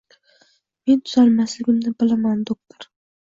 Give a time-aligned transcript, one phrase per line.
[0.91, 2.89] Men tuzalmasligimni bilaman doktor